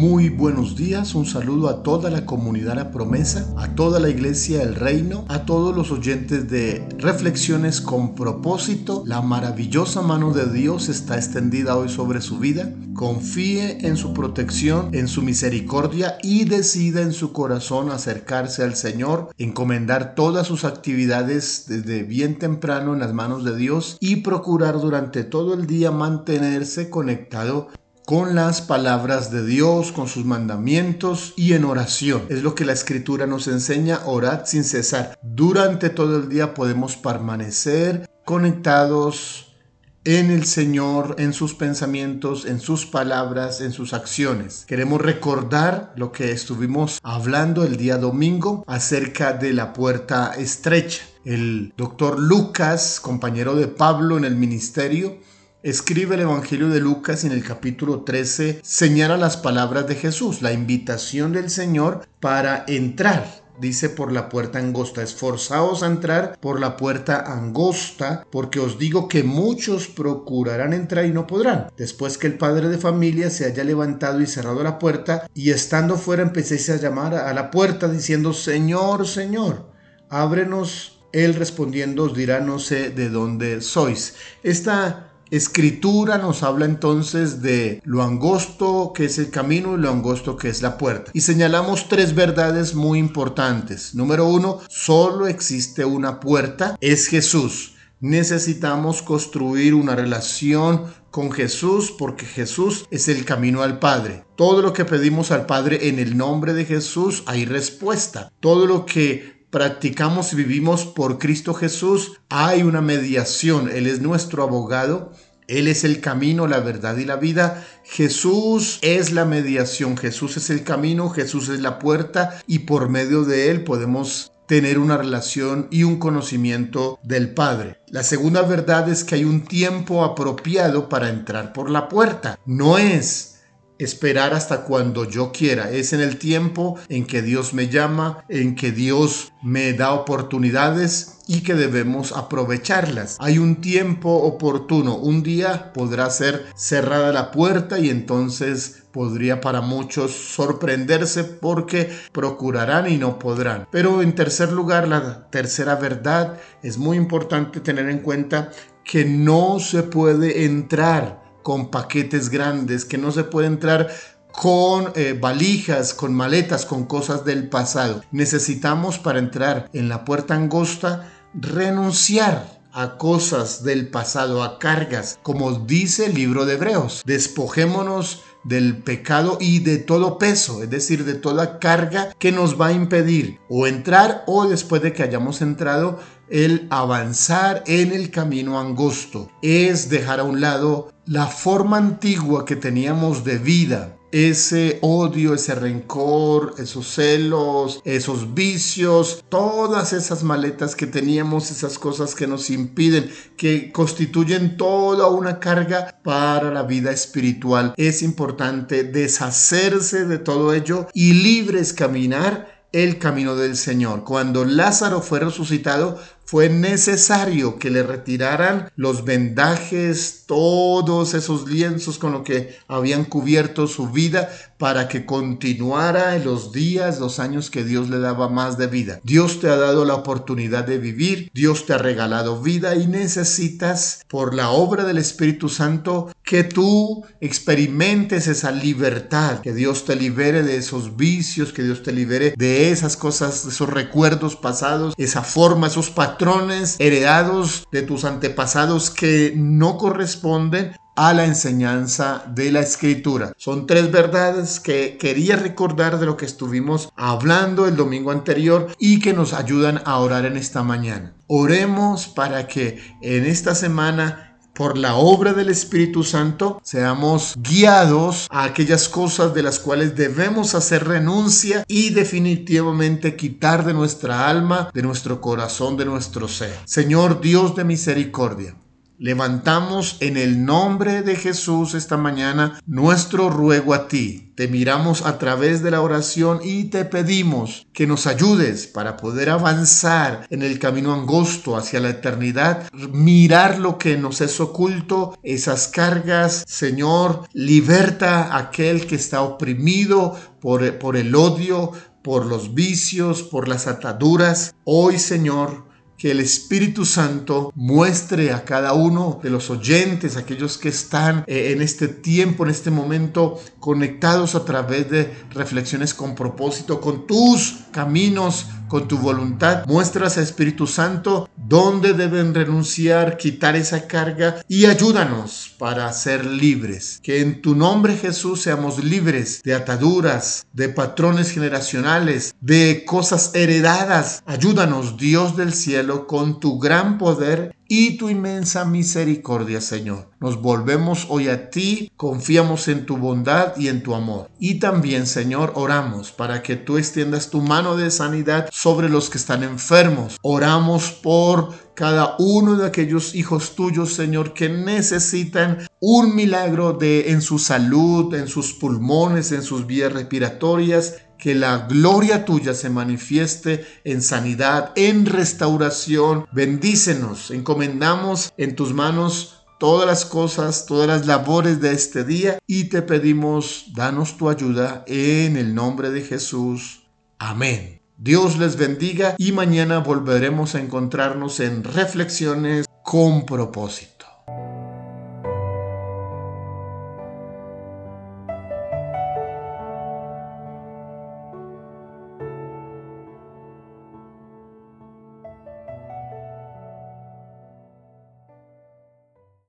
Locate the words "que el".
72.16-72.38, 306.00-306.20